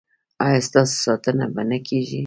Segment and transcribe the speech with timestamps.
[0.45, 2.19] ایا ستاسو ساتنه به نه کیږي؟